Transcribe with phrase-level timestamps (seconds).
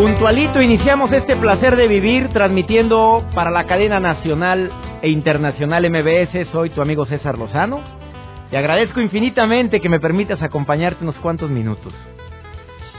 [0.00, 6.48] Puntualito iniciamos este placer de vivir transmitiendo para la cadena nacional e internacional MBS.
[6.52, 7.82] Soy tu amigo César Lozano.
[8.48, 11.92] Te agradezco infinitamente que me permitas acompañarte unos cuantos minutos.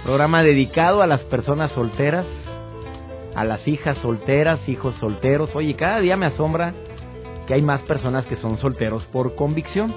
[0.04, 2.28] Programa dedicado a las personas solteras,
[3.34, 5.50] a las hijas solteras, hijos solteros.
[5.56, 6.76] Oye, cada día me asombra
[7.48, 9.92] que hay más personas que son solteros por convicción.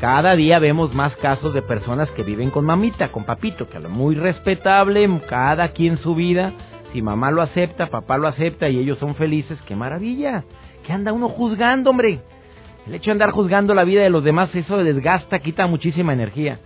[0.00, 3.86] Cada día vemos más casos de personas que viven con mamita, con papito, que es
[3.86, 6.54] muy respetable, cada quien su vida.
[6.90, 10.44] Si mamá lo acepta, papá lo acepta y ellos son felices, qué maravilla.
[10.86, 12.20] ¿Qué anda uno juzgando, hombre?
[12.86, 16.60] El hecho de andar juzgando la vida de los demás, eso desgasta, quita muchísima energía.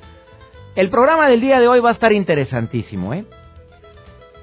[0.77, 3.25] El programa del día de hoy va a estar interesantísimo, ¿eh?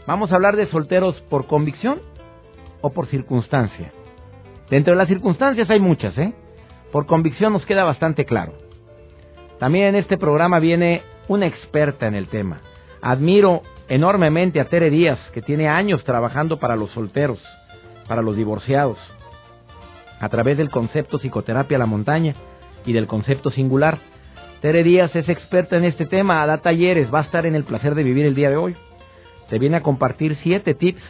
[0.05, 2.01] Vamos a hablar de solteros por convicción
[2.81, 3.93] o por circunstancia.
[4.69, 6.33] Dentro de las circunstancias hay muchas, ¿eh?
[6.91, 8.60] Por convicción nos queda bastante claro.
[9.61, 12.61] También en este programa viene una experta en el tema.
[12.99, 17.37] Admiro enormemente a Tere Díaz, que tiene años trabajando para los solteros,
[18.07, 18.97] para los divorciados,
[20.19, 22.33] a través del concepto psicoterapia a la montaña
[22.87, 23.99] y del concepto singular.
[24.61, 27.93] Tere Díaz es experta en este tema, da talleres, va a estar en el placer
[27.93, 28.75] de vivir el día de hoy.
[29.51, 31.03] Te viene a compartir siete tips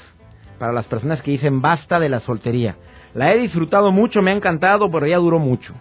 [0.59, 2.75] para las personas que dicen basta de la soltería.
[3.13, 5.73] La he disfrutado mucho, me ha encantado, pero ya duró mucho.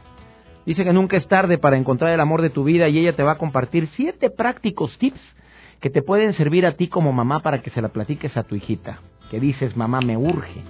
[0.70, 3.24] Dice que nunca es tarde para encontrar el amor de tu vida y ella te
[3.24, 5.18] va a compartir siete prácticos tips
[5.80, 8.54] que te pueden servir a ti como mamá para que se la platiques a tu
[8.54, 9.00] hijita.
[9.32, 10.60] Que dices, mamá, me urge.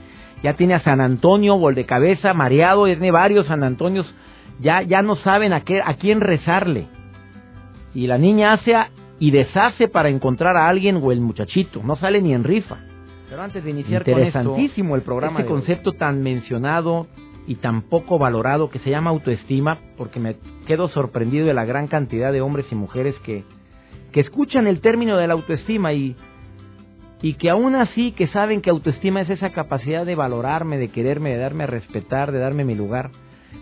[0.43, 4.11] Ya tiene a San Antonio, gol de cabeza, mareado, tiene varios San Antonios,
[4.59, 6.87] ya, ya no saben a, qué, a quién rezarle.
[7.93, 8.75] Y la niña hace
[9.19, 12.79] y deshace para encontrar a alguien o el muchachito, no sale ni en rifa.
[13.29, 17.07] Pero antes de iniciar con esto, el programa, este concepto tan mencionado,
[17.47, 20.37] y tan poco valorado que se llama autoestima, porque me
[20.67, 23.45] quedo sorprendido de la gran cantidad de hombres y mujeres que,
[24.13, 26.17] que escuchan el término de la autoestima y,
[27.23, 31.31] y que aún así que saben que autoestima es esa capacidad de valorarme, de quererme,
[31.31, 33.11] de darme a respetar, de darme mi lugar.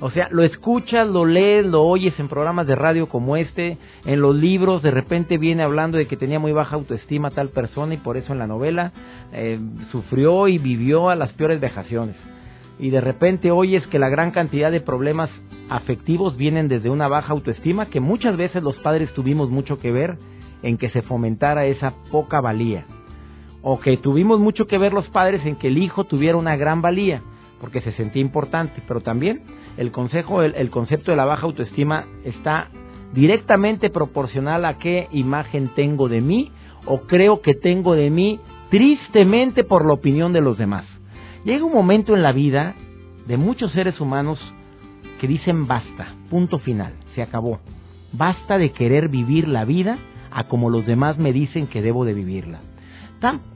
[0.00, 4.20] O sea, lo escuchas, lo lees, lo oyes en programas de radio como este, en
[4.20, 7.96] los libros, de repente viene hablando de que tenía muy baja autoestima tal persona y
[7.96, 8.92] por eso en la novela
[9.32, 9.58] eh,
[9.90, 12.16] sufrió y vivió a las peores vejaciones
[12.78, 15.30] y de repente oyes que la gran cantidad de problemas
[15.68, 20.18] afectivos vienen desde una baja autoestima que muchas veces los padres tuvimos mucho que ver
[20.62, 22.86] en que se fomentara esa poca valía.
[23.62, 26.80] O que tuvimos mucho que ver los padres en que el hijo tuviera una gran
[26.80, 27.22] valía
[27.60, 28.82] porque se sentía importante.
[28.86, 29.42] Pero también
[29.76, 32.68] el consejo el, el concepto de la baja autoestima está
[33.12, 36.52] directamente proporcional a qué imagen tengo de mí
[36.86, 38.40] o creo que tengo de mí
[38.70, 40.97] tristemente por la opinión de los demás
[41.44, 42.74] Llega un momento en la vida
[43.26, 44.38] de muchos seres humanos
[45.20, 47.60] que dicen basta, punto final, se acabó.
[48.12, 49.98] Basta de querer vivir la vida
[50.30, 52.60] a como los demás me dicen que debo de vivirla.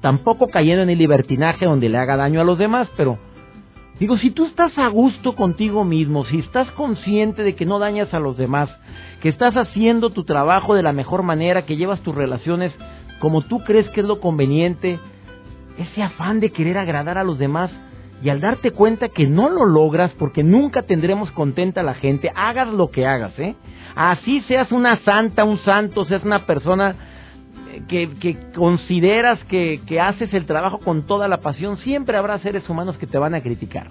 [0.00, 3.18] tampoco cayendo en el libertinaje donde le haga daño a los demás, pero
[4.00, 8.12] digo, si tú estás a gusto contigo mismo, si estás consciente de que no dañas
[8.12, 8.70] a los demás,
[9.20, 12.72] que estás haciendo tu trabajo de la mejor manera, que llevas tus relaciones
[13.20, 14.98] como tú crees que es lo conveniente,
[15.78, 17.70] ese afán de querer agradar a los demás
[18.22, 22.30] y al darte cuenta que no lo logras porque nunca tendremos contenta a la gente,
[22.34, 23.56] hagas lo que hagas, ¿eh?
[23.94, 26.94] Así seas una santa, un santo, seas una persona
[27.72, 32.38] eh, que, que consideras que, que haces el trabajo con toda la pasión, siempre habrá
[32.38, 33.88] seres humanos que te van a criticar,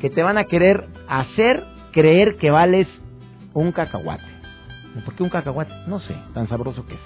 [0.00, 2.88] que te van a querer hacer creer que vales
[3.54, 4.24] un cacahuate.
[5.04, 5.72] ¿Por qué un cacahuate?
[5.86, 7.00] No sé, tan sabroso que es.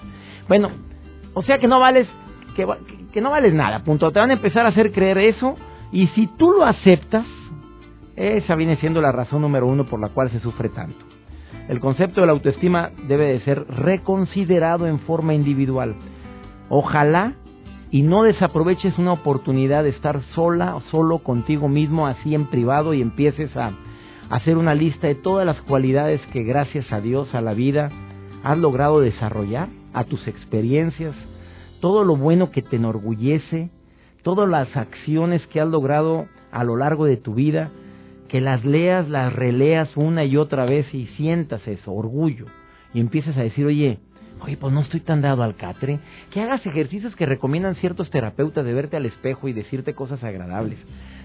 [0.49, 0.71] Bueno,
[1.35, 2.09] o sea que no vales
[2.55, 2.67] que,
[3.21, 4.11] no vales nada, punto.
[4.11, 5.57] Te van a empezar a hacer creer eso
[5.93, 7.27] y si tú lo aceptas,
[8.17, 11.05] esa viene siendo la razón número uno por la cual se sufre tanto.
[11.69, 15.97] El concepto de la autoestima debe de ser reconsiderado en forma individual.
[16.69, 17.35] Ojalá
[17.91, 22.95] y no desaproveches una oportunidad de estar sola o solo contigo mismo así en privado
[22.95, 23.73] y empieces a
[24.31, 27.91] hacer una lista de todas las cualidades que gracias a Dios, a la vida,
[28.43, 31.15] has logrado desarrollar, a tus experiencias,
[31.81, 33.71] todo lo bueno que te enorgullece,
[34.23, 37.71] todas las acciones que has logrado a lo largo de tu vida,
[38.29, 42.47] que las leas, las releas una y otra vez y sientas eso, orgullo,
[42.93, 43.99] y empieces a decir, oye,
[44.41, 45.99] Oye, pues no estoy tan dado al catre.
[46.31, 50.79] Que hagas ejercicios que recomiendan ciertos terapeutas de verte al espejo y decirte cosas agradables.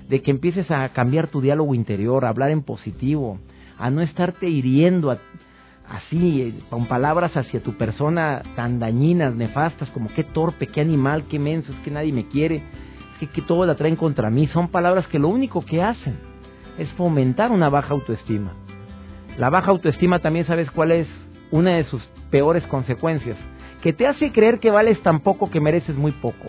[0.08, 3.40] De que empieces a cambiar tu diálogo interior, a hablar en positivo,
[3.78, 5.12] a no estarte hiriendo
[5.92, 11.38] así, con palabras hacia tu persona tan dañinas, nefastas, como qué torpe, qué animal, qué
[11.38, 14.48] menso, es que nadie me quiere, es que, que todo la traen contra mí.
[14.48, 16.18] Son palabras que lo único que hacen
[16.78, 18.54] es fomentar una baja autoestima.
[19.38, 21.08] La baja autoestima también sabes cuál es
[21.52, 23.38] una de sus peores consecuencias,
[23.82, 26.48] que te hace creer que vales tan poco que mereces muy poco,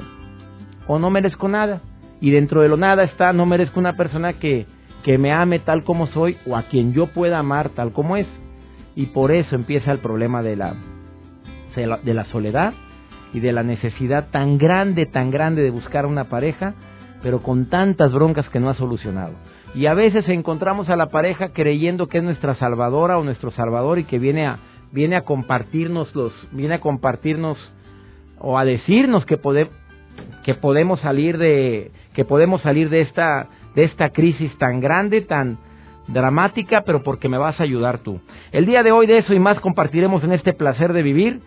[0.87, 1.81] o no merezco nada,
[2.21, 4.67] y dentro de lo nada está no merezco una persona que,
[5.03, 8.27] que me ame tal como soy, o a quien yo pueda amar tal como es,
[8.95, 10.75] y por eso empieza el problema de la,
[11.75, 12.75] de la soledad
[13.33, 16.75] y de la necesidad tan grande, tan grande de buscar una pareja,
[17.23, 19.35] pero con tantas broncas que no ha solucionado.
[19.75, 23.99] Y a veces encontramos a la pareja creyendo que es nuestra salvadora o nuestro salvador
[23.99, 24.59] y que viene a
[24.93, 27.57] viene a compartirnos los viene a compartirnos
[28.39, 29.39] o a decirnos que
[30.45, 35.57] que podemos salir de que podemos salir de esta de esta crisis tan grande, tan
[36.09, 38.21] dramática, pero porque me vas a ayudar tú.
[38.51, 41.41] El día de hoy de eso y más compartiremos en este placer de vivir.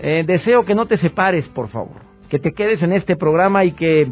[0.00, 3.72] Eh, deseo que no te separes, por favor, que te quedes en este programa y
[3.72, 4.08] que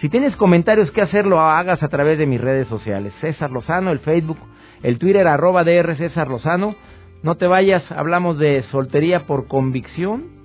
[0.00, 3.12] si tienes comentarios que hacerlo hagas a través de mis redes sociales.
[3.20, 4.38] César Lozano, el Facebook,
[4.82, 6.74] el Twitter arroba DR César Lozano.
[7.22, 10.40] No te vayas, hablamos de soltería por convicción.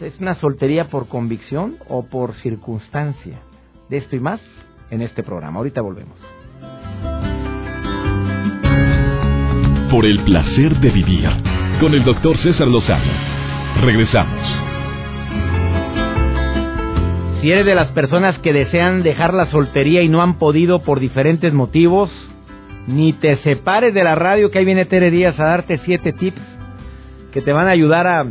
[0.00, 3.40] ¿Es una soltería por convicción o por circunstancia?
[3.90, 4.40] De esto y más
[4.90, 5.58] en este programa.
[5.58, 6.18] Ahorita volvemos.
[9.90, 11.30] Por el placer de vivir
[11.80, 13.10] con el doctor César Lozano.
[13.80, 14.68] Regresamos.
[17.40, 21.00] Si eres de las personas que desean dejar la soltería y no han podido por
[21.00, 22.10] diferentes motivos,
[22.86, 26.42] ni te separes de la radio que ahí viene Tere Díaz a darte siete tips
[27.32, 28.26] que te van a ayudar a,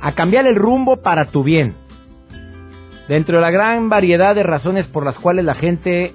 [0.00, 1.74] a cambiar el rumbo para tu bien.
[3.06, 6.14] Dentro de la gran variedad de razones por las cuales la gente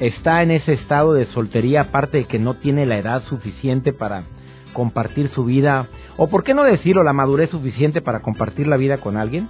[0.00, 4.24] está en ese estado de soltería, aparte de que no tiene la edad suficiente para
[4.72, 8.98] compartir su vida, o por qué no decirlo, la madurez suficiente para compartir la vida
[8.98, 9.48] con alguien,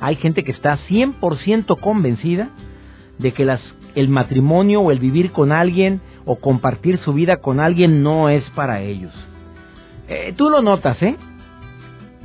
[0.00, 2.48] hay gente que está 100% convencida
[3.18, 3.60] de que las,
[3.94, 8.42] el matrimonio o el vivir con alguien o compartir su vida con alguien no es
[8.50, 9.12] para ellos.
[10.08, 11.16] Eh, tú lo notas, ¿eh?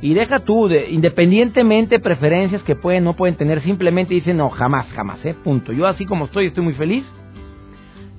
[0.02, 4.86] Y deja tú, de, independientemente preferencias que pueden no pueden tener, simplemente dicen no, jamás,
[4.94, 5.34] jamás, ¿eh?
[5.42, 5.72] Punto.
[5.72, 7.04] Yo así como estoy, estoy muy feliz.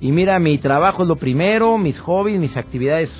[0.00, 3.10] Y mira, mi trabajo es lo primero, mis hobbies, mis actividades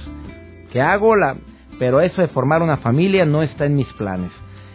[0.73, 1.37] que hago, la,
[1.79, 4.33] pero eso de formar una familia no está en mis planes.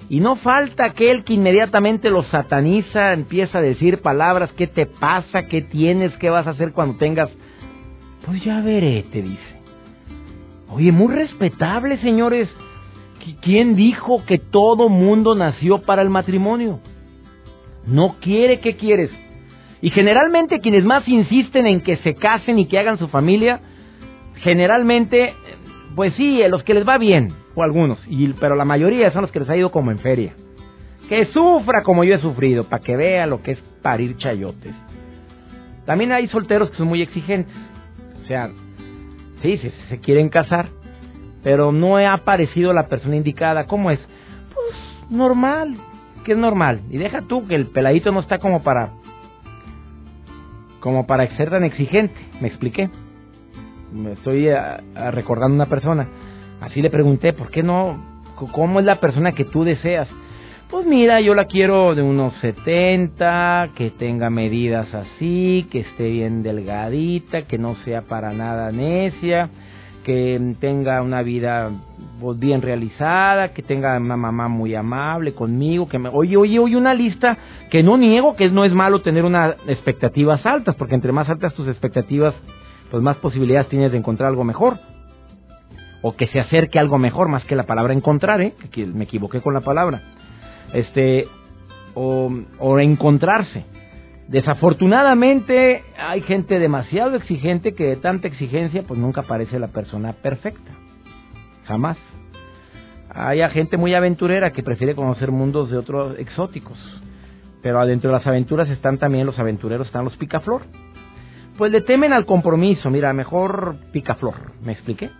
[0.10, 5.48] Y no falta aquel que inmediatamente lo sataniza, empieza a decir palabras, ¿qué te pasa?
[5.48, 6.12] ¿Qué tienes?
[6.18, 7.30] ¿Qué vas a hacer cuando tengas?
[8.26, 9.62] Pues ya veré, te dice.
[10.70, 12.50] Oye, muy respetable, señores.
[13.42, 16.80] ¿Quién dijo que todo mundo nació para el matrimonio?
[17.86, 19.12] No quiere, ¿qué quieres?
[19.82, 23.60] Y generalmente quienes más insisten en que se casen y que hagan su familia,
[24.36, 25.34] generalmente,
[25.96, 29.32] pues sí, los que les va bien, o algunos, y, pero la mayoría son los
[29.32, 30.34] que les ha ido como en feria.
[31.10, 34.74] Que sufra como yo he sufrido, para que vea lo que es parir chayotes.
[35.86, 37.56] También hay solteros que son muy exigentes.
[38.24, 38.50] O sea,
[39.42, 40.70] sí, sí, se quieren casar,
[41.44, 43.66] pero no ha aparecido la persona indicada.
[43.66, 44.00] ¿Cómo es?
[44.54, 45.78] Pues normal,
[46.24, 46.82] que es normal.
[46.90, 48.92] Y deja tú que el peladito no está como para
[50.80, 52.16] como para ser tan exigente.
[52.42, 52.90] ¿Me expliqué?
[53.92, 54.58] Me estoy eh,
[55.12, 56.08] recordando una persona
[56.64, 57.98] Así le pregunté, ¿por qué no?
[58.54, 60.08] ¿Cómo es la persona que tú deseas?
[60.70, 66.42] Pues mira, yo la quiero de unos 70, que tenga medidas así, que esté bien
[66.42, 69.50] delgadita, que no sea para nada necia,
[70.04, 71.72] que tenga una vida
[72.20, 76.10] pues, bien realizada, que tenga una mamá muy amable conmigo, que me...
[76.10, 77.38] Oye, oye, oye, una lista
[77.72, 81.54] que no niego que no es malo tener unas expectativas altas, porque entre más altas
[81.54, 82.36] tus expectativas,
[82.92, 84.80] pues más posibilidades tienes de encontrar algo mejor
[86.02, 88.54] o que se acerque algo mejor más que la palabra encontrar, ¿eh?
[88.72, 90.02] que me equivoqué con la palabra,
[90.74, 91.28] este,
[91.96, 93.66] o encontrarse.
[94.34, 100.72] Desafortunadamente hay gente demasiado exigente que de tanta exigencia pues nunca parece la persona perfecta,
[101.66, 101.98] jamás.
[103.12, 106.80] Hay gente muy aventurera que prefiere conocer mundos de otros exóticos,
[107.62, 110.64] pero adentro de las aventuras están también los aventureros, están los picaflor.
[111.56, 115.12] Pues le temen al compromiso, mira, mejor picaflor, ¿me expliqué?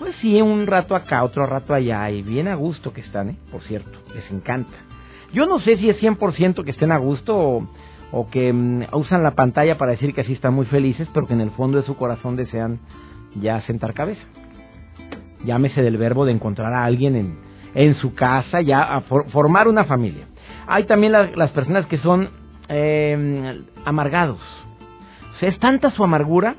[0.00, 3.36] Pues sí, un rato acá, otro rato allá, y bien a gusto que están, ¿eh?
[3.52, 4.76] Por cierto, les encanta.
[5.32, 7.68] Yo no sé si es 100% que estén a gusto o,
[8.30, 11.40] que mm, usan la pantalla para decir que así están muy felices, pero que en
[11.40, 12.80] el fondo de su corazón desean
[13.34, 14.22] ya sentar cabeza.
[15.44, 17.38] llámese del verbo de encontrar a alguien en,
[17.74, 20.26] en su casa, ya a formar una familia.
[20.66, 22.30] Hay también las personas que son
[22.68, 24.40] eh, amargados.
[25.34, 26.56] O sea, es tanta su amargura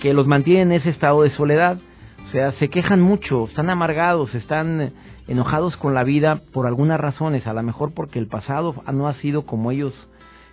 [0.00, 1.78] que los mantiene en ese estado de soledad.
[2.26, 4.92] O sea, se quejan mucho, están amargados, están
[5.32, 9.14] enojados con la vida por algunas razones, a lo mejor porque el pasado no ha
[9.14, 9.94] sido como ellos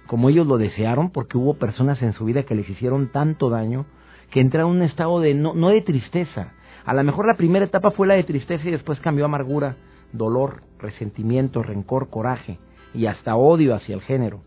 [0.08, 3.86] como ellos lo desearon, porque hubo personas en su vida que les hicieron tanto daño
[4.32, 6.54] que entraron en un estado de no, no de tristeza.
[6.84, 9.76] A lo mejor la primera etapa fue la de tristeza y después cambió a amargura,
[10.12, 12.58] dolor, resentimiento, rencor, coraje
[12.96, 14.42] y hasta odio hacia el género.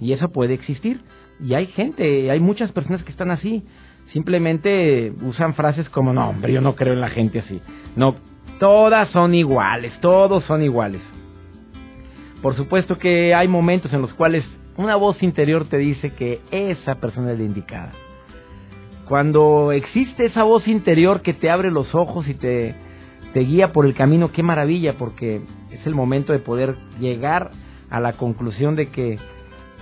[0.00, 1.02] Y eso puede existir.
[1.40, 3.64] Y hay gente, hay muchas personas que están así.
[4.12, 7.60] Simplemente usan frases como, no, hombre, yo no creo en la gente así.
[7.96, 8.14] No,
[8.62, 11.00] todas son iguales, todos son iguales.
[12.40, 14.44] Por supuesto que hay momentos en los cuales
[14.76, 17.90] una voz interior te dice que esa persona es la indicada.
[19.08, 22.76] Cuando existe esa voz interior que te abre los ojos y te,
[23.34, 25.40] te guía por el camino, qué maravilla, porque
[25.72, 27.50] es el momento de poder llegar
[27.90, 29.18] a la conclusión de que,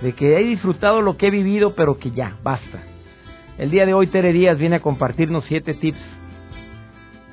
[0.01, 2.81] de que he disfrutado lo que he vivido, pero que ya, basta.
[3.59, 5.99] El día de hoy Tere Díaz viene a compartirnos siete tips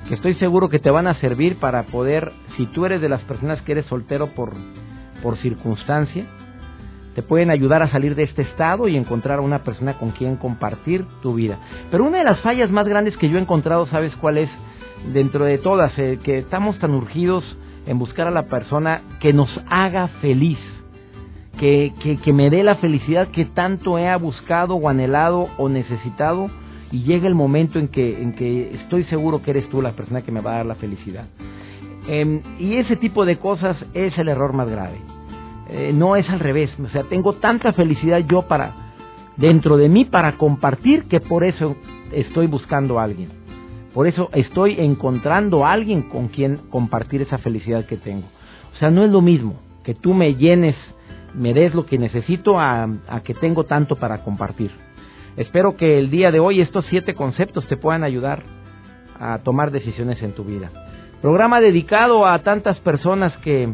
[0.07, 3.21] que estoy seguro que te van a servir para poder, si tú eres de las
[3.21, 4.53] personas que eres soltero por,
[5.21, 6.25] por circunstancia,
[7.15, 10.37] te pueden ayudar a salir de este estado y encontrar a una persona con quien
[10.37, 11.59] compartir tu vida.
[11.91, 14.49] Pero una de las fallas más grandes que yo he encontrado, ¿sabes cuál es?
[15.13, 17.43] Dentro de todas, eh, que estamos tan urgidos
[17.85, 20.59] en buscar a la persona que nos haga feliz,
[21.57, 26.49] que, que, que me dé la felicidad que tanto he buscado o anhelado o necesitado
[26.91, 30.21] y llega el momento en que, en que estoy seguro que eres tú la persona
[30.21, 31.25] que me va a dar la felicidad.
[32.07, 34.97] Em, y ese tipo de cosas es el error más grave.
[35.69, 36.71] Eh, no es al revés.
[36.83, 38.73] O sea, tengo tanta felicidad yo para
[39.37, 41.75] dentro de mí para compartir que por eso
[42.11, 43.29] estoy buscando a alguien.
[43.93, 48.27] Por eso estoy encontrando a alguien con quien compartir esa felicidad que tengo.
[48.73, 50.75] O sea, no es lo mismo que tú me llenes,
[51.33, 54.71] me des lo que necesito a, a que tengo tanto para compartir.
[55.39, 58.43] Espero que el día de hoy estos siete conceptos te puedan ayudar
[59.17, 60.69] a tomar decisiones en tu vida.
[61.21, 63.69] Programa dedicado a tantas personas que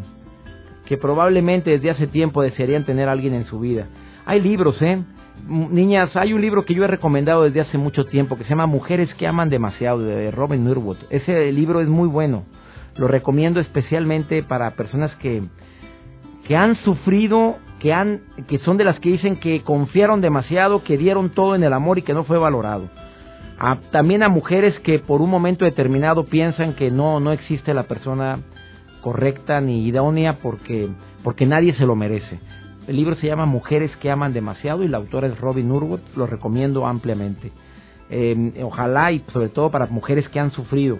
[0.85, 3.87] que probablemente desde hace tiempo desearían tener a alguien en su vida.
[4.27, 5.01] Hay libros, ¿eh?
[5.47, 8.67] Niñas, hay un libro que yo he recomendado desde hace mucho tiempo que se llama
[8.67, 10.97] Mujeres que aman demasiado de Robin Nurwood.
[11.09, 12.43] Ese libro es muy bueno.
[12.95, 15.41] Lo recomiendo especialmente para personas que
[16.47, 20.97] que han sufrido, que han que son de las que dicen que confiaron demasiado, que
[20.97, 22.89] dieron todo en el amor y que no fue valorado.
[23.91, 28.39] también a mujeres que por un momento determinado piensan que no no existe la persona
[29.03, 30.89] correcta ni idónea porque,
[31.23, 32.39] porque nadie se lo merece.
[32.87, 36.25] El libro se llama Mujeres que aman demasiado y la autora es Robin Urwood, lo
[36.25, 37.51] recomiendo ampliamente.
[38.09, 40.97] Em, ojalá y sobre todo para mujeres que han sufrido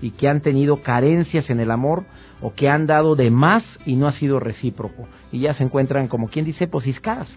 [0.00, 2.04] y que han tenido carencias en el amor
[2.40, 6.08] o que han dado de más y no ha sido recíproco y ya se encuentran
[6.08, 7.28] como quien dice posiscadas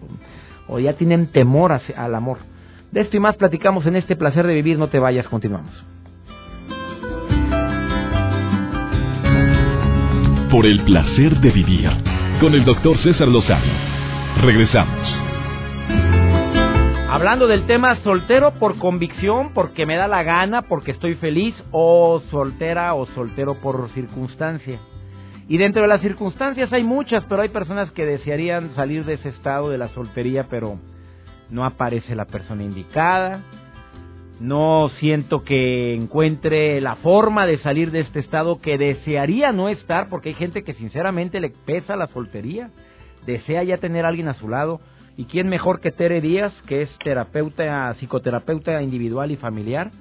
[0.67, 2.37] o ya tienen temor al amor.
[2.91, 5.83] De esto y más platicamos en este placer de vivir, no te vayas, continuamos.
[10.53, 11.89] por el placer de vivir
[12.39, 13.73] con el doctor César Lozano.
[14.43, 15.32] Regresamos.
[17.13, 22.23] Hablando del tema soltero por convicción, porque me da la gana, porque estoy feliz, o
[22.31, 24.79] soltera o soltero por circunstancia.
[25.47, 29.29] Y dentro de las circunstancias hay muchas, pero hay personas que desearían salir de ese
[29.29, 30.79] estado de la soltería, pero
[31.51, 33.41] no aparece la persona indicada,
[34.39, 40.09] no siento que encuentre la forma de salir de este estado que desearía no estar,
[40.09, 42.71] porque hay gente que sinceramente le pesa la soltería,
[43.27, 44.81] desea ya tener a alguien a su lado.
[45.15, 49.91] ¿Y quién mejor que Tere Díaz, que es terapeuta, psicoterapeuta individual y familiar,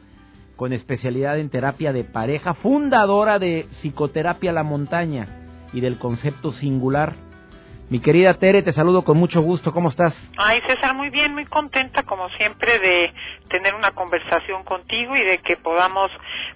[0.57, 5.26] con especialidad en terapia de pareja, fundadora de Psicoterapia La Montaña
[5.73, 7.14] y del concepto singular
[7.93, 9.71] mi querida Tere, te saludo con mucho gusto.
[9.71, 10.15] ¿Cómo estás?
[10.39, 13.13] Ay, César, muy bien, muy contenta como siempre de
[13.51, 16.11] tener una conversación contigo y de que podamos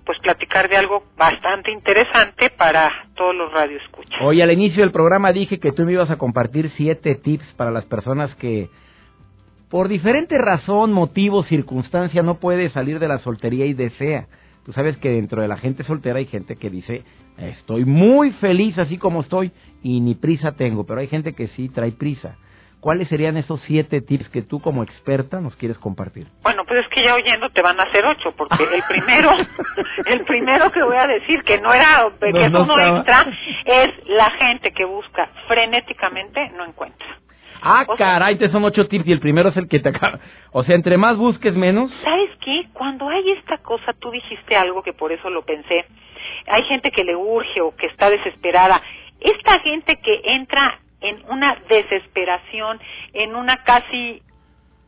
[0.06, 4.18] pues platicar de algo bastante interesante para todos los radioescuchas.
[4.22, 7.70] Hoy al inicio del programa dije que tú me ibas a compartir siete tips para
[7.70, 8.70] las personas que
[9.68, 14.26] por diferente razón, motivo, circunstancia no puede salir de la soltería y desea.
[14.66, 17.04] Tú sabes que dentro de la gente soltera hay gente que dice,
[17.38, 21.68] estoy muy feliz así como estoy y ni prisa tengo, pero hay gente que sí
[21.68, 22.36] trae prisa.
[22.80, 26.26] ¿Cuáles serían esos siete tips que tú como experta nos quieres compartir?
[26.42, 29.30] Bueno, pues es que ya oyendo te van a hacer ocho, porque el primero,
[30.06, 33.24] el primero que voy a decir que no era, que no, es uno extra,
[33.66, 37.06] es la gente que busca frenéticamente no encuentra.
[37.62, 39.88] Ah, O sea, caray, te son ocho tips y el primero es el que te
[39.90, 40.18] acaba.
[40.52, 41.90] O sea, entre más busques menos.
[42.02, 42.68] ¿Sabes qué?
[42.72, 45.84] Cuando hay esta cosa, tú dijiste algo que por eso lo pensé.
[46.48, 48.80] Hay gente que le urge o que está desesperada.
[49.20, 52.80] Esta gente que entra en una desesperación,
[53.12, 54.22] en una casi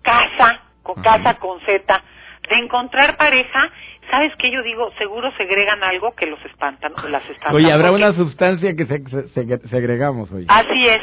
[0.02, 2.02] casa, con casa con Z,
[2.49, 3.71] de encontrar pareja,
[4.11, 4.50] ¿sabes qué?
[4.50, 7.55] Yo digo, seguro segregan algo que los espantan o las espantan.
[7.55, 10.47] Oye, habrá porque- una sustancia que se, se- se- segregamos, oye.
[10.49, 11.02] Así es.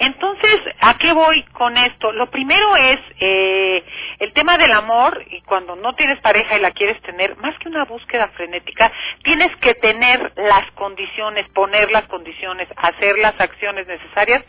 [0.00, 2.10] Entonces, ¿a qué voy con esto?
[2.12, 3.84] Lo primero es eh,
[4.18, 7.68] el tema del amor y cuando no tienes pareja y la quieres tener, más que
[7.68, 8.90] una búsqueda frenética,
[9.22, 14.42] tienes que tener las condiciones, poner las condiciones, hacer las acciones necesarias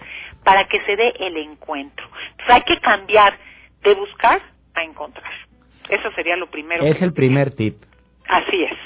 [0.44, 2.08] para que se dé el encuentro.
[2.32, 3.38] Entonces, hay que cambiar
[3.84, 4.42] de buscar
[4.74, 5.32] a encontrar.
[5.90, 6.84] Eso sería lo primero.
[6.86, 7.76] Es que- el primer tip.
[8.28, 8.78] Así es.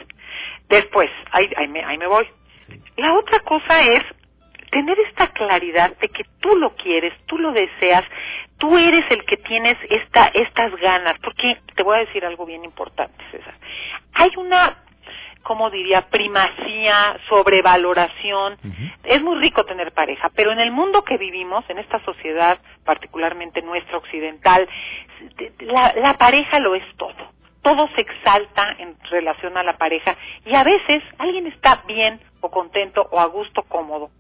[0.70, 2.28] Después, ahí, ahí, me, ahí me voy.
[2.98, 4.04] La otra cosa es
[4.72, 8.04] tener esta claridad de que tú lo quieres, tú lo deseas,
[8.58, 12.64] tú eres el que tienes esta, estas ganas, porque te voy a decir algo bien
[12.66, 13.54] importante, César.
[14.14, 14.78] Hay una,
[15.46, 18.58] como diría, primacía, sobrevaloración.
[19.04, 23.62] Es muy rico tener pareja, pero en el mundo que vivimos, en esta sociedad, particularmente
[23.62, 24.68] nuestra occidental,
[25.60, 30.54] la, la pareja lo es todo todo se exalta en relación a la pareja y
[30.54, 34.12] a veces alguien está bien o contento o a gusto, cómodo,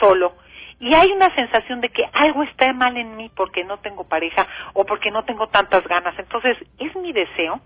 [0.00, 0.34] solo.
[0.80, 4.48] Y hay una sensación de que algo está mal en mí porque no tengo pareja
[4.72, 6.18] o porque no tengo tantas ganas.
[6.18, 7.60] Entonces, ¿es mi deseo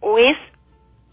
[0.00, 0.36] o es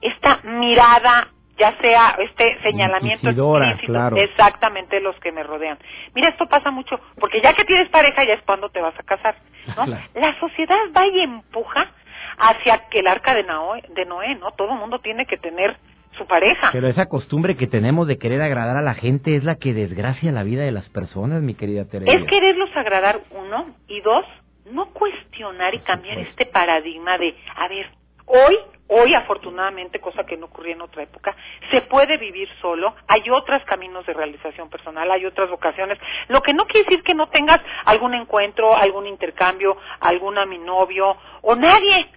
[0.02, 1.28] esta mirada,
[1.58, 4.18] ya sea este señalamiento explícito, claro.
[4.18, 5.78] exactamente los que me rodean?
[6.16, 9.04] Mira, esto pasa mucho porque ya que tienes pareja ya es cuando te vas a
[9.04, 9.36] casar.
[9.78, 9.86] ¿no?
[9.86, 10.02] Claro.
[10.16, 11.92] La sociedad va y empuja
[12.38, 14.52] hacia que el arca de Noé, de Noé, ¿no?
[14.52, 15.76] Todo el mundo tiene que tener
[16.18, 16.70] su pareja.
[16.72, 20.32] Pero esa costumbre que tenemos de querer agradar a la gente es la que desgracia
[20.32, 22.12] la vida de las personas, mi querida Teresa.
[22.12, 24.26] Es quererlos agradar, uno, y dos,
[24.72, 27.88] no cuestionar y cambiar este paradigma de, a ver,
[28.30, 28.58] hoy,
[28.88, 31.36] hoy afortunadamente, cosa que no ocurría en otra época,
[31.72, 36.54] se puede vivir solo, hay otros caminos de realización personal, hay otras vocaciones, lo que
[36.54, 41.56] no quiere decir que no tengas algún encuentro, algún intercambio, algún a mi novio o
[41.56, 42.10] nadie.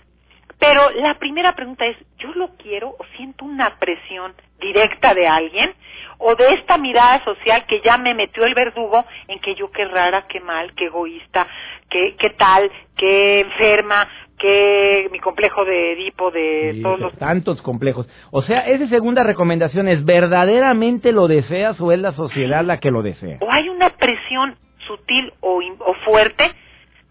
[0.59, 5.75] Pero la primera pregunta es, ¿yo lo quiero o siento una presión directa de alguien?
[6.19, 9.87] ¿O de esta mirada social que ya me metió el verdugo en que yo qué
[9.87, 11.49] rara, qué mal, qué egoísta,
[11.91, 14.09] qué, qué tal, qué enferma,
[14.43, 17.17] qué mi complejo de Edipo, de Sí, todos los...
[17.19, 18.07] tantos complejos.
[18.31, 22.91] O sea, esa segunda recomendación es, ¿verdaderamente lo deseas o es la sociedad la que
[22.91, 23.39] lo desea?
[23.41, 26.45] O hay una presión sutil o, o fuerte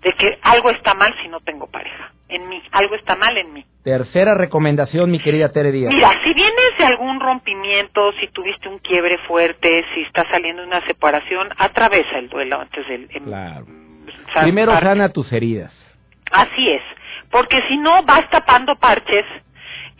[0.01, 2.11] de que algo está mal si no tengo pareja.
[2.27, 3.65] En mí, algo está mal en mí.
[3.83, 5.93] Tercera recomendación, mi querida Tere Díaz.
[5.93, 10.85] Mira, si vienes de algún rompimiento, si tuviste un quiebre fuerte, si estás saliendo una
[10.85, 13.07] separación, atravesa el duelo antes del...
[13.11, 13.65] em- Claro.
[14.41, 14.85] Primero parte.
[14.87, 15.73] sana tus heridas.
[16.31, 16.81] Así es,
[17.31, 19.25] porque si no vas tapando parches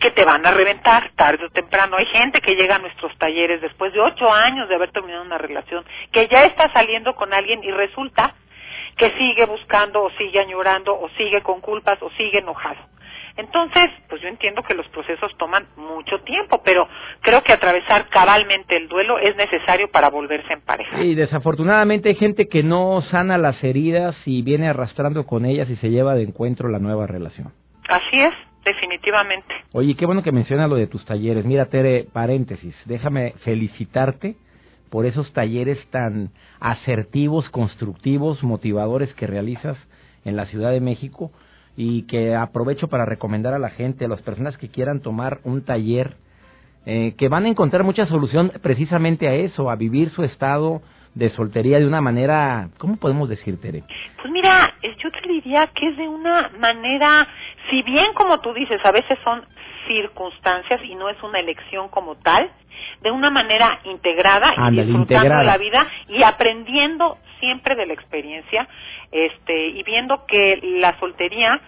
[0.02, 1.96] que te van a reventar tarde o temprano.
[1.96, 5.38] Hay gente que llega a nuestros talleres después de ocho años de haber terminado una
[5.38, 8.34] relación, que ya está saliendo con alguien y resulta
[8.96, 12.80] que sigue buscando o sigue añorando o sigue con culpas o sigue enojado.
[13.36, 16.86] Entonces, pues yo entiendo que los procesos toman mucho tiempo, pero
[17.20, 21.02] creo que atravesar cabalmente el duelo es necesario para volverse en pareja.
[21.02, 25.76] Y desafortunadamente hay gente que no sana las heridas y viene arrastrando con ellas y
[25.76, 27.52] se lleva de encuentro la nueva relación.
[27.88, 29.54] Así es, definitivamente.
[29.72, 31.44] Oye, qué bueno que menciona lo de tus talleres.
[31.44, 34.36] Mira, Tere, paréntesis, déjame felicitarte
[34.90, 39.78] por esos talleres tan asertivos, constructivos, motivadores que realizas
[40.24, 41.32] en la Ciudad de México
[41.76, 45.64] y que aprovecho para recomendar a la gente, a las personas que quieran tomar un
[45.64, 46.16] taller,
[46.84, 50.82] eh, que van a encontrar mucha solución precisamente a eso, a vivir su estado
[51.14, 53.84] de soltería de una manera, ¿cómo podemos decir, Tere?
[54.20, 57.26] Pues mira, yo te diría que es de una manera,
[57.70, 59.42] si bien como tú dices, a veces son
[59.86, 62.50] circunstancias y no es una elección como tal,
[63.02, 65.40] de una manera integrada y disfrutando integrada.
[65.40, 68.68] de la vida y aprendiendo siempre de la experiencia,
[69.10, 71.60] este, y viendo que la soltería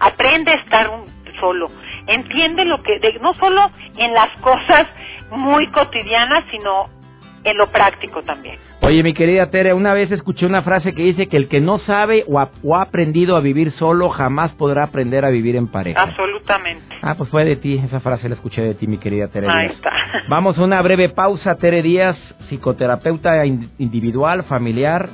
[0.00, 1.06] Aprende a estar un-
[1.40, 1.68] solo.
[2.06, 4.86] Entiende lo que, de- no solo en las cosas
[5.30, 6.88] muy cotidiana, sino
[7.44, 8.56] en lo práctico también.
[8.80, 11.78] Oye, mi querida Tere, una vez escuché una frase que dice que el que no
[11.80, 15.66] sabe o ha, o ha, aprendido a vivir solo jamás podrá aprender a vivir en
[15.68, 16.00] pareja.
[16.00, 16.96] Absolutamente.
[17.02, 19.66] Ah, pues fue de ti, esa frase la escuché de ti, mi querida Tere Ahí
[19.66, 19.76] Díaz.
[19.76, 19.90] está.
[20.28, 22.16] Vamos a una breve pausa, Tere Díaz,
[22.48, 25.08] psicoterapeuta in- individual, familiar,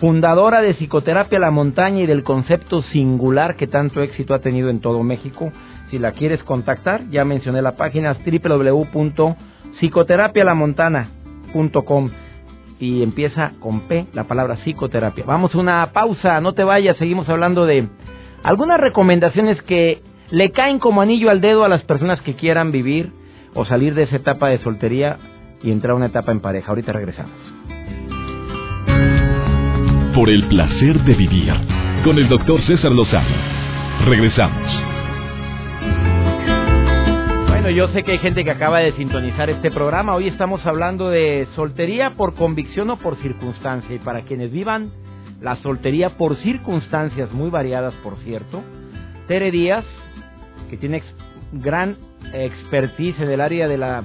[0.00, 4.80] fundadora de Psicoterapia La Montaña y del concepto singular que tanto éxito ha tenido en
[4.80, 5.52] todo México.
[5.90, 8.18] Si la quieres contactar, ya mencioné la página es
[12.78, 15.24] y empieza con P la palabra psicoterapia.
[15.26, 17.86] Vamos a una pausa, no te vayas, seguimos hablando de
[18.42, 23.12] algunas recomendaciones que le caen como anillo al dedo a las personas que quieran vivir
[23.54, 25.18] o salir de esa etapa de soltería
[25.62, 26.68] y entrar a una etapa en pareja.
[26.68, 27.34] Ahorita regresamos.
[30.14, 31.52] Por el placer de vivir
[32.04, 33.36] con el doctor César Lozano.
[34.06, 34.99] Regresamos.
[37.70, 40.16] Bueno, yo sé que hay gente que acaba de sintonizar este programa.
[40.16, 43.94] Hoy estamos hablando de soltería por convicción o por circunstancia.
[43.94, 44.90] Y para quienes vivan
[45.40, 48.64] la soltería por circunstancias muy variadas, por cierto,
[49.28, 49.84] Tere Díaz,
[50.68, 51.00] que tiene
[51.52, 51.96] gran
[52.32, 54.02] expertise en el área de la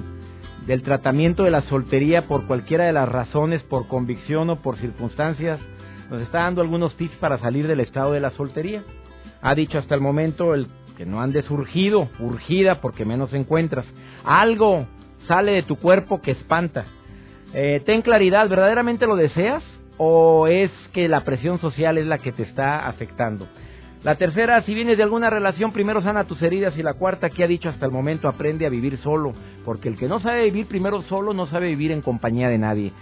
[0.64, 5.58] del tratamiento de la soltería por cualquiera de las razones, por convicción o por circunstancias,
[6.08, 8.84] nos está dando algunos tips para salir del estado de la soltería.
[9.42, 13.84] Ha dicho hasta el momento el que no andes urgido, urgida, porque menos encuentras.
[14.24, 14.86] Algo
[15.28, 16.86] sale de tu cuerpo que espanta.
[17.52, 19.62] Eh, ten claridad, ¿verdaderamente lo deseas?
[19.98, 23.46] ¿O es que la presión social es la que te está afectando?
[24.02, 26.76] La tercera, si vienes de alguna relación, primero sana tus heridas.
[26.78, 29.32] Y la cuarta, que ha dicho hasta el momento, aprende a vivir solo.
[29.64, 32.92] Porque el que no sabe vivir primero solo, no sabe vivir en compañía de nadie.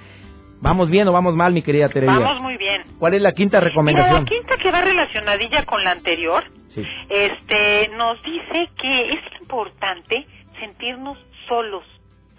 [0.65, 2.19] ¿Vamos bien o vamos mal, mi querida Teresa?
[2.19, 2.85] Vamos muy bien.
[2.99, 4.25] ¿Cuál es la quinta Mira, recomendación?
[4.25, 6.43] la quinta que va relacionadilla con la anterior,
[6.75, 6.83] Sí.
[7.11, 10.27] este, nos dice que es importante
[10.59, 11.85] sentirnos solos,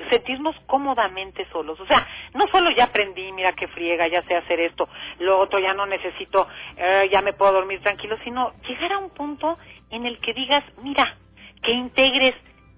[0.10, 1.80] sentirnos cómodamente solos.
[1.80, 5.60] O sea, no solo ya aprendí, mira que friega, ya sé hacer esto, lo otro
[5.60, 9.60] ya no necesito, eh, ya me puedo dormir tranquilo, sino llegar a un punto
[9.92, 11.16] en el que digas, mira,
[11.62, 12.34] que integres,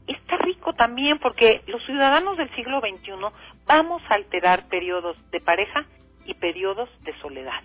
[0.07, 3.11] está rico también porque los ciudadanos del siglo XXI
[3.67, 5.85] vamos a alterar periodos de pareja
[6.25, 7.61] y periodos de soledad.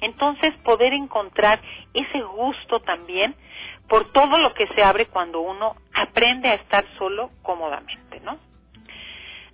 [0.00, 1.60] Entonces, poder encontrar
[1.94, 3.34] ese gusto también
[3.88, 8.38] por todo lo que se abre cuando uno aprende a estar solo cómodamente, ¿no?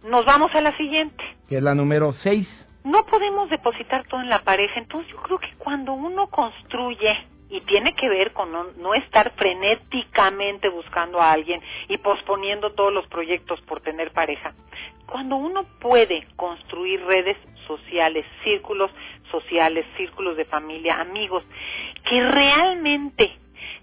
[0.05, 1.23] Nos vamos a la siguiente.
[1.49, 2.49] Que es la número seis.
[2.85, 7.13] No podemos depositar todo en la pareja, entonces yo creo que cuando uno construye
[7.51, 12.93] y tiene que ver con no, no estar frenéticamente buscando a alguien y posponiendo todos
[12.93, 14.55] los proyectos por tener pareja,
[15.07, 17.37] cuando uno puede construir redes
[17.67, 18.91] sociales, círculos
[19.31, 21.45] sociales, círculos de familia, amigos,
[22.09, 23.33] que realmente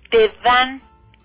[0.10, 0.82] te dan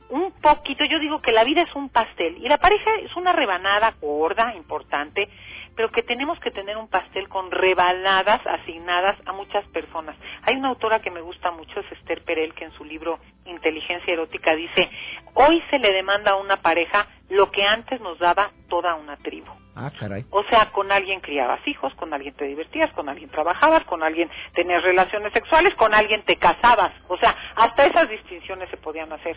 [0.08, 3.32] un poquito, yo digo que la vida es un pastel y la pareja es una
[3.32, 5.28] rebanada gorda, importante,
[5.76, 10.16] pero que tenemos que tener un pastel con rebanadas asignadas a muchas personas.
[10.42, 14.12] Hay una autora que me gusta mucho, es Esther Perel, que en su libro Inteligencia
[14.12, 14.90] Erótica dice,
[15.34, 19.50] hoy se le demanda a una pareja lo que antes nos daba toda una tribu.
[19.74, 20.24] Ah, caray.
[20.30, 24.30] O sea, con alguien criabas hijos, con alguien te divertías, con alguien trabajabas, con alguien
[24.54, 26.92] tenías relaciones sexuales, con alguien te casabas.
[27.08, 29.36] O sea, hasta esas distinciones se podían hacer.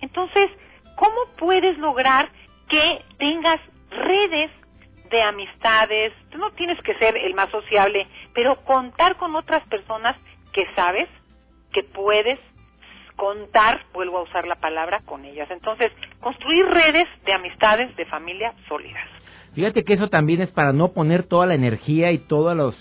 [0.00, 0.50] Entonces,
[0.96, 2.28] ¿cómo puedes lograr
[2.68, 4.50] que tengas redes
[5.10, 6.12] de amistades?
[6.36, 10.16] No tienes que ser el más sociable, pero contar con otras personas
[10.52, 11.08] que sabes
[11.72, 12.38] que puedes
[13.16, 15.50] contar, vuelvo a usar la palabra, con ellas.
[15.50, 15.90] Entonces,
[16.20, 19.04] construir redes de amistades, de familia sólidas.
[19.54, 22.74] Fíjate que eso también es para no poner toda la energía y todos los...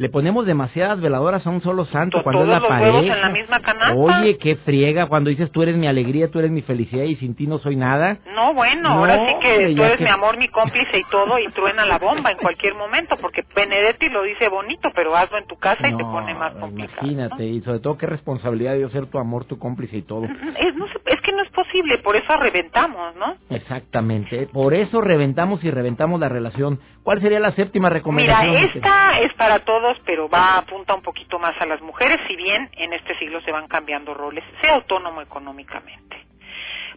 [0.00, 3.14] Le ponemos demasiadas veladoras a un solo santo To- cuando es la pareja.
[3.16, 3.60] en la misma.
[3.94, 7.34] Oye, qué friega cuando dices tú eres mi alegría, tú eres mi felicidad y sin
[7.36, 8.16] ti no soy nada.
[8.34, 11.04] No, bueno, No, ahora sí que hombre, tú eres que- mi amor, mi cómplice y
[11.10, 15.36] todo, y truena la bomba en cualquier momento, porque Benedetti lo dice bonito, pero hazlo
[15.36, 17.00] en tu casa y te No, pone más complicado.
[17.06, 20.22] Imagínate, y sobre todo qué responsabilidad de yo ser tu amor, tu cómplice y todo.
[20.22, 20.28] ¿no?
[20.28, 23.36] Es, no se- es que no es posible, por eso reventamos, ¿no?
[23.50, 24.46] Exactamente.
[24.52, 26.78] Por eso reventamos y reventamos la relación.
[27.02, 28.56] ¿Cuál sería la séptima Mira, recomendación?
[28.56, 32.68] esta es para todos, pero va apunta un poquito más a las mujeres, si bien
[32.76, 34.44] en este siglo se van cambiando roles.
[34.60, 36.16] Sea autónomo económicamente.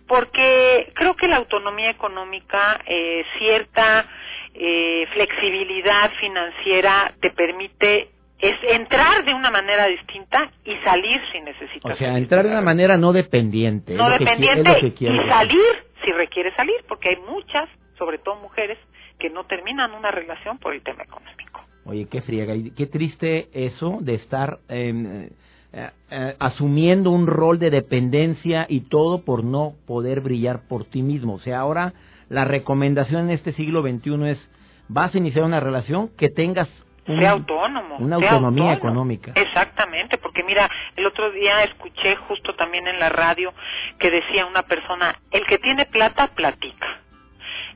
[0.08, 4.06] Porque creo que la autonomía económica, eh, cierta
[4.54, 8.10] eh, flexibilidad financiera te permite
[8.44, 11.94] es entrar de una manera distinta y salir si necesitas.
[11.94, 13.94] O sea, entrar de una manera no dependiente.
[13.94, 18.78] no dependiente que y salir si requiere salir, porque hay muchas, sobre todo mujeres,
[19.18, 21.62] que no terminan una relación por el tema económico.
[21.86, 25.30] Oye, qué friega, y qué triste eso de estar eh,
[25.72, 31.02] eh, eh, asumiendo un rol de dependencia y todo por no poder brillar por ti
[31.02, 31.36] mismo.
[31.36, 31.94] O sea, ahora
[32.28, 34.50] la recomendación en este siglo XXI es,
[34.90, 36.68] vas a iniciar una relación que tengas
[37.06, 37.98] sea autónomo.
[37.98, 39.32] Una autonomía económica.
[39.36, 43.54] Exactamente, porque mira, el otro día escuché justo también en la radio
[44.00, 47.00] que decía una persona, el que tiene plata, platica.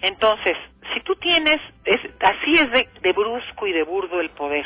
[0.01, 0.55] Entonces,
[0.93, 4.65] si tú tienes, es, así es de, de brusco y de burdo el poder.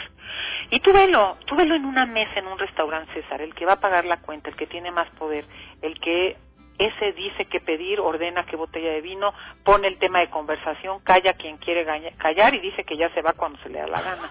[0.70, 3.74] Y tú velo, tú velo en una mesa en un restaurante, César, el que va
[3.74, 5.46] a pagar la cuenta, el que tiene más poder,
[5.82, 6.38] el que
[6.88, 11.34] ese dice que pedir, ordena qué botella de vino, pone el tema de conversación, calla
[11.34, 11.86] quien quiere
[12.18, 14.30] callar y dice que ya se va cuando se le da la gana.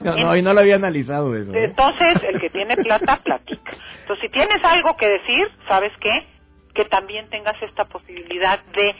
[0.00, 1.52] no, y no lo había analizado eso.
[1.54, 1.64] ¿eh?
[1.64, 3.72] Entonces, el que tiene plata, platica.
[4.00, 6.26] Entonces, si tienes algo que decir, ¿sabes qué?
[6.74, 8.94] Que también tengas esta posibilidad de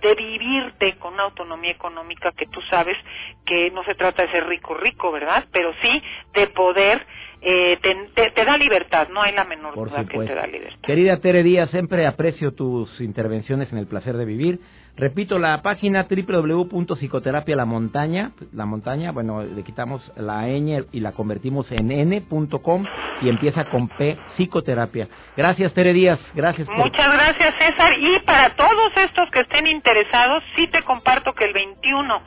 [0.00, 2.96] de vivirte con una autonomía económica que tú sabes
[3.44, 5.44] que no se trata de ser rico rico, ¿verdad?
[5.52, 6.02] Pero sí
[6.34, 7.04] de poder
[7.40, 7.78] eh,
[8.14, 10.80] te, da libertad, no hay la menor duda que te da libertad.
[10.82, 14.60] Querida Tere Díaz, siempre aprecio tus intervenciones en el placer de vivir.
[14.98, 21.12] Repito, la página www.psicoterapia la montaña, la montaña, bueno, le quitamos la ñ y la
[21.12, 22.84] convertimos en n.com
[23.22, 25.06] y empieza con P, psicoterapia.
[25.36, 26.68] Gracias, Tere Díaz, gracias.
[26.68, 27.92] Muchas gracias, César.
[27.96, 32.20] Y para todos estos que estén interesados, sí te comparto que el 21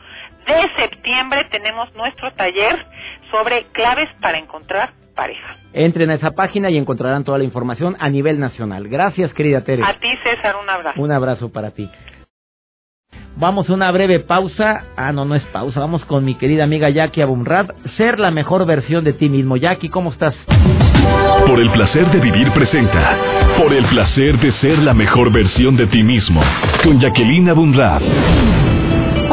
[0.47, 2.85] de septiembre tenemos nuestro taller
[3.31, 5.57] sobre claves para encontrar pareja.
[5.73, 8.87] Entren a esa página y encontrarán toda la información a nivel nacional.
[8.87, 9.83] Gracias, querida Tere.
[9.83, 11.01] A ti, César, un abrazo.
[11.01, 11.89] Un abrazo para ti.
[13.37, 14.83] Vamos a una breve pausa.
[14.95, 15.79] Ah, no, no es pausa.
[15.79, 17.71] Vamos con mi querida amiga Jackie Abumrad.
[17.97, 19.57] Ser la mejor versión de ti mismo.
[19.57, 20.35] Jackie, ¿cómo estás?
[21.47, 23.17] Por el placer de vivir presenta.
[23.57, 26.41] Por el placer de ser la mejor versión de ti mismo.
[26.83, 28.01] Con Jacqueline Abumrad.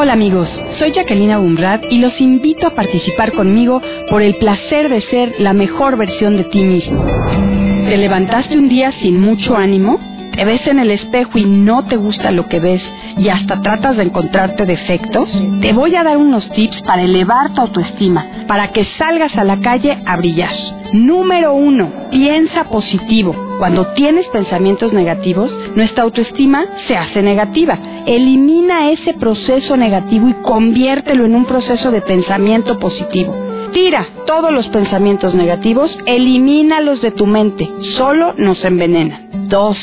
[0.01, 5.01] Hola amigos, soy Jacqueline Abumrad y los invito a participar conmigo por el placer de
[5.03, 7.05] ser la mejor versión de ti mismo.
[7.05, 9.99] ¿Te levantaste un día sin mucho ánimo?
[10.39, 12.81] ¿Te ves en el espejo y no te gusta lo que ves
[13.17, 15.29] y hasta tratas de encontrarte defectos?
[15.61, 19.59] Te voy a dar unos tips para elevar tu autoestima, para que salgas a la
[19.59, 20.55] calle a brillar.
[20.93, 23.35] Número uno, piensa positivo.
[23.59, 27.77] Cuando tienes pensamientos negativos, nuestra autoestima se hace negativa.
[28.07, 33.35] Elimina ese proceso negativo y conviértelo en un proceso de pensamiento positivo.
[33.73, 39.28] Tira todos los pensamientos negativos, elimínalos de tu mente, solo nos envenenan.
[39.49, 39.79] Dos,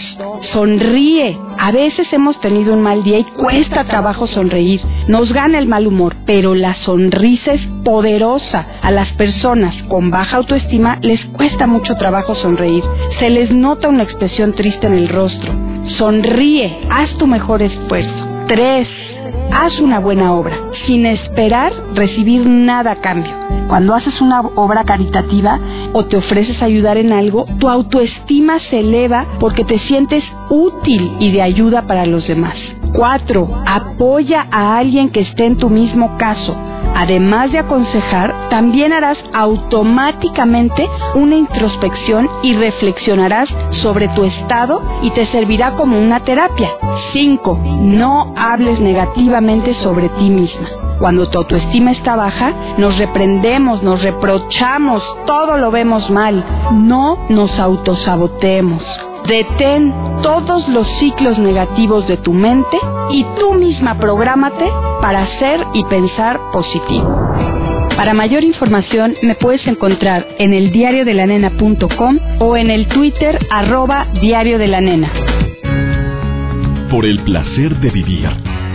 [0.54, 1.36] sonríe.
[1.58, 4.80] A veces hemos tenido un mal día y cuesta trabajo sonreír.
[5.08, 8.68] Nos gana el mal humor, pero la sonrisa es poderosa.
[8.84, 12.84] A las personas con baja autoestima les cuesta mucho trabajo sonreír.
[13.18, 15.52] Se les nota una expresión triste en el rostro.
[15.98, 18.28] Sonríe, haz tu mejor esfuerzo.
[18.48, 18.88] Tres,
[19.52, 23.34] haz una buena obra, sin esperar recibir nada a cambio.
[23.68, 25.60] Cuando haces una obra caritativa
[25.94, 31.32] o te ofreces ayudar en algo, tu autoestima se eleva porque te sientes útil y
[31.32, 32.56] de ayuda para los demás.
[32.94, 36.56] Cuatro, apoya a alguien que esté en tu mismo caso.
[36.96, 43.50] Además de aconsejar, también harás automáticamente una introspección y reflexionarás
[43.84, 46.70] sobre tu estado y te servirá como una terapia.
[47.12, 47.60] 5.
[47.82, 50.68] No hables negativamente sobre ti misma.
[51.00, 56.44] Cuando tu autoestima está baja, nos reprendemos, nos reprochamos, todo lo vemos mal.
[56.72, 58.82] No nos autosabotemos.
[59.28, 62.78] Detén todos los ciclos negativos de tu mente
[63.10, 64.66] y tú misma prográmate
[65.02, 67.10] para ser y pensar positivo.
[67.96, 74.60] Para mayor información me puedes encontrar en el diariodelanena.com o en el Twitter arroba diario
[74.60, 75.12] de la nena.
[76.92, 78.30] Por el placer de vivir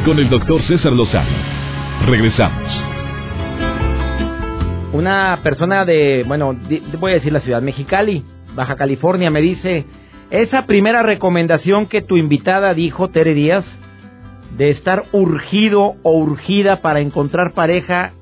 [0.04, 1.28] con el doctor César Lozano.
[2.06, 2.84] Regresamos.
[4.92, 6.56] Una persona de, bueno,
[6.98, 9.86] voy a decir la ciudad, Mexicali, Baja California, me dice,
[10.30, 13.64] esa primera recomendación que tu invitada dijo, Tere Díaz,
[14.56, 18.12] de estar urgido o urgida para encontrar pareja,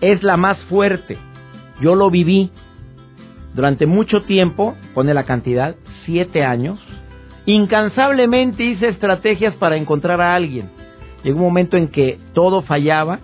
[0.00, 1.18] es la más fuerte.
[1.80, 2.50] Yo lo viví
[3.54, 6.78] durante mucho tiempo, pone la cantidad, siete años.
[7.46, 10.70] Incansablemente hice estrategias para encontrar a alguien.
[11.24, 13.18] Llegó un momento en que todo fallaba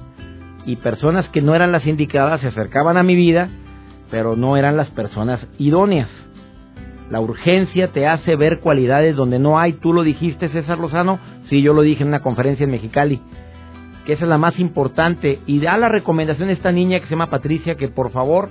[0.65, 3.49] y personas que no eran las indicadas se acercaban a mi vida,
[4.11, 6.09] pero no eran las personas idóneas.
[7.13, 9.75] La urgencia te hace ver cualidades donde no hay.
[9.75, 11.19] Tú lo dijiste, César Lozano.
[11.51, 13.21] Sí, yo lo dije en una conferencia en Mexicali.
[14.07, 15.39] Que esa es la más importante.
[15.47, 18.49] Y da la recomendación a esta niña que se llama Patricia que por favor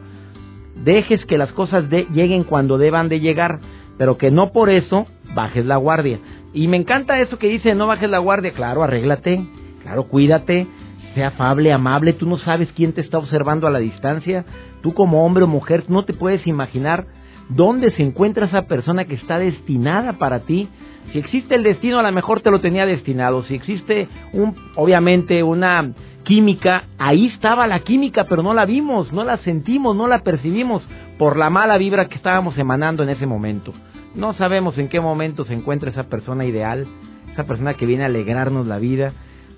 [0.76, 3.62] dejes que las cosas lleguen cuando deban de llegar.
[3.98, 6.20] Pero que no por eso bajes la guardia.
[6.54, 8.54] Y me encanta eso que dice, no bajes la guardia.
[8.54, 9.44] Claro, arréglate.
[9.82, 10.68] Claro, cuídate.
[11.16, 12.14] Sea afable, amable.
[12.14, 14.46] Tú no sabes quién te está observando a la distancia.
[14.84, 17.08] Tú como hombre o mujer no te puedes imaginar
[17.50, 20.70] ¿Dónde se encuentra esa persona que está destinada para ti?
[21.12, 23.44] Si existe el destino, a lo mejor te lo tenía destinado.
[23.44, 29.24] Si existe, un, obviamente, una química, ahí estaba la química, pero no la vimos, no
[29.24, 33.74] la sentimos, no la percibimos por la mala vibra que estábamos emanando en ese momento.
[34.16, 36.88] No sabemos en qué momento se encuentra esa persona ideal,
[37.32, 39.14] esa persona que viene a alegrarnos la vida,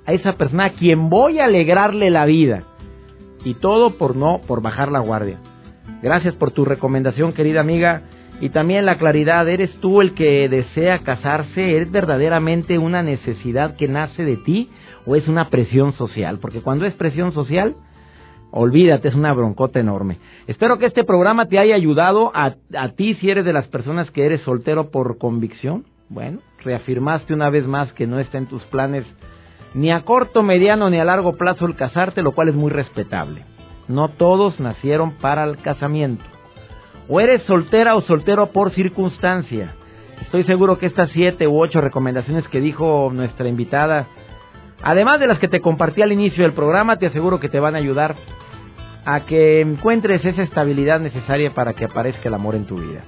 [0.06, 2.64] a esa persona a quien voy a alegrarle la vida.
[3.46, 5.40] Y todo por no, por bajar la guardia.
[6.04, 8.02] Gracias por tu recomendación, querida amiga.
[8.42, 11.78] Y también la claridad, ¿eres tú el que desea casarse?
[11.78, 14.70] ¿Es verdaderamente una necesidad que nace de ti
[15.06, 16.40] o es una presión social?
[16.40, 17.78] Porque cuando es presión social,
[18.52, 20.18] olvídate, es una broncota enorme.
[20.46, 24.12] Espero que este programa te haya ayudado a, a ti si eres de las personas
[24.12, 25.86] que eres soltero por convicción.
[26.10, 29.06] Bueno, reafirmaste una vez más que no está en tus planes
[29.74, 33.53] ni a corto, mediano ni a largo plazo el casarte, lo cual es muy respetable.
[33.88, 36.24] No todos nacieron para el casamiento.
[37.10, 39.76] O eres soltera o soltero por circunstancia.
[40.22, 44.08] Estoy seguro que estas siete u ocho recomendaciones que dijo nuestra invitada,
[44.82, 47.76] además de las que te compartí al inicio del programa, te aseguro que te van
[47.76, 48.16] a ayudar
[49.06, 53.02] a que encuentres esa estabilidad necesaria para que aparezca el amor en tu vida.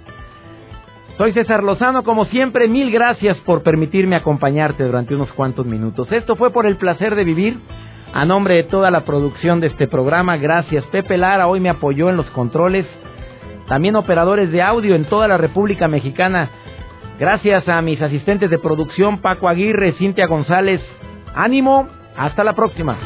[1.17, 6.11] Soy César Lozano, como siempre, mil gracias por permitirme acompañarte durante unos cuantos minutos.
[6.11, 7.57] Esto fue por el placer de vivir.
[8.15, 10.85] A nombre de toda la producción de este programa, gracias.
[10.85, 12.85] Pepe Lara hoy me apoyó en los controles.
[13.67, 16.49] También operadores de audio en toda la República Mexicana.
[17.19, 20.79] Gracias a mis asistentes de producción, Paco Aguirre, Cintia González.
[21.35, 22.97] Ánimo, hasta la próxima.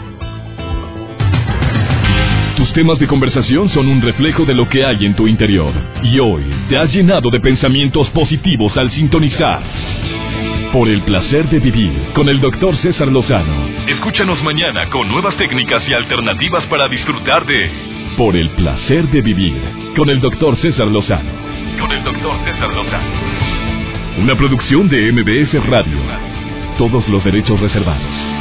[2.55, 5.73] Tus temas de conversación son un reflejo de lo que hay en tu interior.
[6.03, 9.63] Y hoy te has llenado de pensamientos positivos al sintonizar.
[10.73, 13.67] Por el placer de vivir con el doctor César Lozano.
[13.87, 17.71] Escúchanos mañana con nuevas técnicas y alternativas para disfrutar de
[18.15, 19.59] Por el placer de vivir
[19.95, 21.31] con el doctor César Lozano.
[21.79, 24.21] Con el doctor César Lozano.
[24.21, 25.97] Una producción de MBS Radio.
[26.77, 28.38] Todos los derechos reservados.